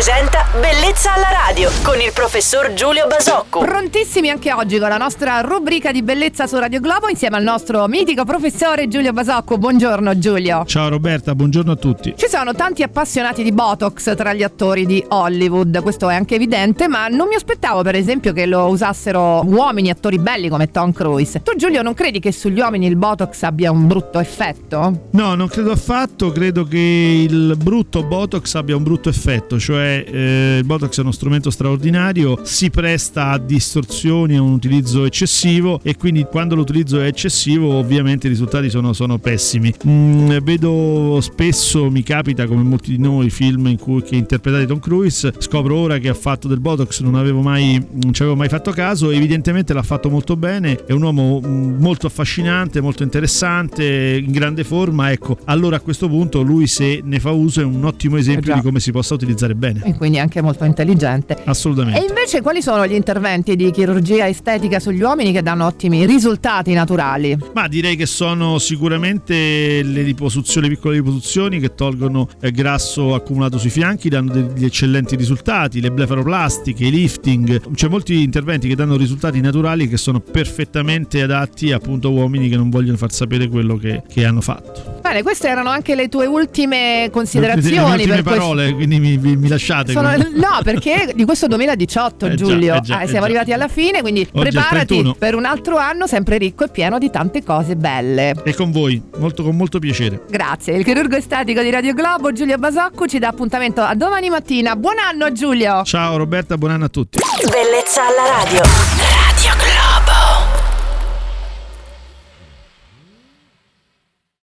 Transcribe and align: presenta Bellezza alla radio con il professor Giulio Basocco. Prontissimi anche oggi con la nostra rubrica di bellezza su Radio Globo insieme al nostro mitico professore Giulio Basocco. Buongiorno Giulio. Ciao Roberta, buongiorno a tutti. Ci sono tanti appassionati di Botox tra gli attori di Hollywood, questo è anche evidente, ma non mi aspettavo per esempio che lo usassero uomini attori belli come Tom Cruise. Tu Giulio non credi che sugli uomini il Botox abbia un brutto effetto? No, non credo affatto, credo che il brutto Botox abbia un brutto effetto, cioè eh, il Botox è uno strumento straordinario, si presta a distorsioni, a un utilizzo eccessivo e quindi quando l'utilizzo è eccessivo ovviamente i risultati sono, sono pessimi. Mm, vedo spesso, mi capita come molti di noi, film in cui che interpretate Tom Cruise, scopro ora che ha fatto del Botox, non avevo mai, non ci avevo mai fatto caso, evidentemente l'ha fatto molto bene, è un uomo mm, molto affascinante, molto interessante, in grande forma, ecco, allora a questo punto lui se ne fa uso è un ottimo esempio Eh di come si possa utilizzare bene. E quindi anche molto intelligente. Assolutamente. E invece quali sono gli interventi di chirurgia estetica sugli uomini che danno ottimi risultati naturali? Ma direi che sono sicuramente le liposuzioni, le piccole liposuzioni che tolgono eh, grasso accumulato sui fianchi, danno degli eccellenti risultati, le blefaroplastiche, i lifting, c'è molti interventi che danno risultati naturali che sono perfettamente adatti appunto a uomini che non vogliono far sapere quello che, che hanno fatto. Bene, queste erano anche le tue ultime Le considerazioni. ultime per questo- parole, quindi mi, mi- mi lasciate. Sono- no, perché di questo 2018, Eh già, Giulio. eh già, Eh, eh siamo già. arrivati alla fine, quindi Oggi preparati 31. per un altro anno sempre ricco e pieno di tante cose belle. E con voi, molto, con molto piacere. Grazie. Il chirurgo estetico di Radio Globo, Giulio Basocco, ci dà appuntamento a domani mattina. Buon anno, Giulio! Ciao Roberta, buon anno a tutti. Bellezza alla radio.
presenta 0.00 0.46
Bellezza 0.58 1.12
alla 1.12 1.28
radio 1.46 1.70
con 1.82 2.00
il 2.00 2.10
professor 2.14 2.72
Giulio 2.72 3.06
Basocco. 3.06 3.60
Prontissimi 3.60 4.30
anche 4.30 4.50
oggi 4.50 4.78
con 4.78 4.88
la 4.88 4.96
nostra 4.96 5.42
rubrica 5.42 5.92
di 5.92 6.02
bellezza 6.02 6.46
su 6.46 6.58
Radio 6.58 6.80
Globo 6.80 7.08
insieme 7.08 7.36
al 7.36 7.42
nostro 7.42 7.86
mitico 7.86 8.24
professore 8.24 8.88
Giulio 8.88 9.12
Basocco. 9.12 9.58
Buongiorno 9.58 10.18
Giulio. 10.18 10.64
Ciao 10.64 10.88
Roberta, 10.88 11.34
buongiorno 11.34 11.72
a 11.72 11.76
tutti. 11.76 12.14
Ci 12.16 12.28
sono 12.28 12.54
tanti 12.54 12.82
appassionati 12.82 13.42
di 13.42 13.52
Botox 13.52 14.16
tra 14.16 14.32
gli 14.32 14.42
attori 14.42 14.86
di 14.86 15.04
Hollywood, 15.06 15.82
questo 15.82 16.08
è 16.08 16.14
anche 16.14 16.36
evidente, 16.36 16.88
ma 16.88 17.08
non 17.08 17.28
mi 17.28 17.34
aspettavo 17.34 17.82
per 17.82 17.94
esempio 17.94 18.32
che 18.32 18.46
lo 18.46 18.68
usassero 18.68 19.42
uomini 19.44 19.90
attori 19.90 20.18
belli 20.18 20.48
come 20.48 20.70
Tom 20.70 20.92
Cruise. 20.92 21.42
Tu 21.42 21.56
Giulio 21.56 21.82
non 21.82 21.92
credi 21.92 22.20
che 22.20 22.32
sugli 22.32 22.60
uomini 22.60 22.86
il 22.86 22.96
Botox 22.96 23.42
abbia 23.42 23.70
un 23.70 23.86
brutto 23.86 24.18
effetto? 24.18 25.08
No, 25.10 25.34
non 25.34 25.46
credo 25.48 25.72
affatto, 25.72 26.32
credo 26.32 26.64
che 26.64 27.26
il 27.28 27.54
brutto 27.58 28.02
Botox 28.02 28.54
abbia 28.54 28.74
un 28.74 28.82
brutto 28.82 29.10
effetto, 29.10 29.58
cioè 29.58 29.89
eh, 29.98 30.58
il 30.58 30.64
Botox 30.64 30.98
è 30.98 31.00
uno 31.00 31.12
strumento 31.12 31.50
straordinario, 31.50 32.40
si 32.42 32.70
presta 32.70 33.30
a 33.30 33.38
distorsioni, 33.38 34.36
a 34.36 34.42
un 34.42 34.52
utilizzo 34.52 35.04
eccessivo 35.04 35.80
e 35.82 35.96
quindi 35.96 36.24
quando 36.24 36.54
l'utilizzo 36.54 37.00
è 37.00 37.06
eccessivo 37.06 37.74
ovviamente 37.74 38.26
i 38.26 38.30
risultati 38.30 38.70
sono, 38.70 38.92
sono 38.92 39.18
pessimi. 39.18 39.72
Mm, 39.86 40.38
vedo 40.42 41.18
spesso, 41.20 41.90
mi 41.90 42.02
capita 42.02 42.46
come 42.46 42.62
molti 42.62 42.90
di 42.92 42.98
noi, 42.98 43.30
film 43.30 43.66
in 43.66 43.78
cui 43.78 44.02
che 44.02 44.16
interpretate 44.16 44.66
Tom 44.66 44.78
Cruise, 44.78 45.32
scopro 45.38 45.76
ora 45.76 45.98
che 45.98 46.08
ha 46.08 46.14
fatto 46.14 46.48
del 46.48 46.60
Botox, 46.60 47.00
non 47.00 47.14
avevo 47.14 47.40
mai, 47.40 47.84
non 48.02 48.12
ci 48.12 48.22
avevo 48.22 48.36
mai 48.36 48.48
fatto 48.48 48.70
caso, 48.72 49.10
evidentemente 49.10 49.72
l'ha 49.72 49.82
fatto 49.82 50.10
molto 50.10 50.36
bene, 50.36 50.84
è 50.86 50.92
un 50.92 51.02
uomo 51.02 51.40
mm, 51.44 51.80
molto 51.80 52.06
affascinante, 52.06 52.80
molto 52.80 53.02
interessante, 53.02 54.22
in 54.24 54.30
grande 54.30 54.64
forma, 54.64 55.10
ecco, 55.10 55.38
allora 55.44 55.76
a 55.76 55.80
questo 55.80 56.08
punto 56.08 56.42
lui 56.42 56.66
se 56.66 57.00
ne 57.02 57.20
fa 57.20 57.30
uso 57.30 57.60
è 57.60 57.64
un 57.64 57.84
ottimo 57.84 58.16
esempio 58.16 58.52
Eh 58.52 58.56
di 58.56 58.62
come 58.62 58.80
si 58.80 58.92
possa 58.92 59.14
utilizzare 59.14 59.54
bene. 59.54 59.79
E 59.82 59.96
quindi 59.96 60.18
anche 60.18 60.40
molto 60.42 60.64
intelligente. 60.64 61.36
Assolutamente. 61.44 62.00
E 62.00 62.06
invece 62.08 62.40
quali 62.40 62.62
sono 62.62 62.86
gli 62.86 62.94
interventi 62.94 63.56
di 63.56 63.70
chirurgia 63.70 64.28
estetica 64.28 64.78
sugli 64.80 65.02
uomini 65.02 65.32
che 65.32 65.42
danno 65.42 65.66
ottimi 65.66 66.06
risultati 66.06 66.72
naturali? 66.72 67.36
Ma 67.54 67.68
direi 67.68 67.96
che 67.96 68.06
sono 68.06 68.58
sicuramente 68.58 69.82
le 69.82 70.02
liposuzioni, 70.02 70.68
le 70.68 70.74
piccole 70.74 70.96
liposuzioni 70.96 71.60
che 71.60 71.74
tolgono 71.74 72.28
eh, 72.40 72.50
grasso 72.50 73.14
accumulato 73.14 73.58
sui 73.58 73.70
fianchi, 73.70 74.08
danno 74.08 74.32
degli 74.32 74.64
eccellenti 74.64 75.16
risultati, 75.16 75.80
le 75.80 75.90
blefaroplastiche, 75.90 76.84
i 76.84 76.90
lifting, 76.90 77.72
c'è 77.72 77.88
molti 77.88 78.22
interventi 78.22 78.68
che 78.68 78.74
danno 78.74 78.96
risultati 78.96 79.40
naturali 79.40 79.88
che 79.88 79.96
sono 79.96 80.20
perfettamente 80.20 81.22
adatti 81.22 81.72
appunto 81.72 82.08
a 82.08 82.10
uomini 82.10 82.48
che 82.48 82.56
non 82.56 82.70
vogliono 82.70 82.96
far 82.96 83.12
sapere 83.12 83.48
quello 83.48 83.76
che, 83.76 84.02
che 84.08 84.24
hanno 84.24 84.40
fatto. 84.40 84.89
Bene, 85.10 85.22
queste 85.24 85.48
erano 85.48 85.70
anche 85.70 85.96
le 85.96 86.08
tue 86.08 86.26
ultime 86.26 87.02
Le 87.02 87.10
considerazioni. 87.10 87.78
ultime 87.78 88.14
per 88.14 88.22
questo- 88.22 88.40
parole, 88.40 88.72
quindi 88.74 89.00
mi, 89.00 89.16
mi- 89.18 89.34
mi 89.36 89.48
lasciate. 89.48 89.90
Sono- 89.90 90.08
no, 90.16 90.60
perché 90.62 91.10
di 91.16 91.24
questo 91.24 91.48
2018, 91.48 92.26
Eh 92.26 92.34
già, 92.36 92.44
Giulio. 92.44 92.74
eh 92.76 92.80
già, 92.80 93.00
Eh, 93.00 93.04
eh 93.04 93.06
siamo 93.08 93.20
già. 93.22 93.24
arrivati 93.24 93.52
alla 93.52 93.66
fine, 93.66 94.02
quindi 94.02 94.20
Oggi 94.20 94.50
preparati 94.50 94.86
31. 94.86 95.14
per 95.14 95.34
un 95.34 95.44
altro 95.46 95.78
anno 95.78 96.06
sempre 96.06 96.38
ricco 96.38 96.62
e 96.62 96.68
pieno 96.68 96.98
di 96.98 97.10
tante 97.10 97.42
cose 97.42 97.74
belle. 97.74 98.34
E 98.44 98.54
con 98.54 98.70
voi, 98.70 99.02
molto, 99.18 99.42
con 99.42 99.56
molto 99.56 99.80
piacere. 99.80 100.22
Grazie. 100.30 100.76
Il 100.76 100.84
chirurgo 100.84 101.16
estetico 101.16 101.60
di 101.60 101.70
Radio 101.70 101.92
Globo, 101.92 102.30
Giulio 102.32 102.56
Basocco, 102.56 103.06
ci 103.08 103.18
dà 103.18 103.28
appuntamento 103.28 103.80
a 103.80 103.96
domani 103.96 104.28
mattina. 104.30 104.76
Buon 104.76 104.98
anno, 104.98 105.32
Giulio! 105.32 105.82
Ciao 105.82 106.16
Roberta, 106.18 106.56
buon 106.56 106.70
anno 106.70 106.84
a 106.84 106.88
tutti. 106.88 107.18
Bellezza 107.50 108.02
alla 108.06 108.44
radio. 108.44 109.09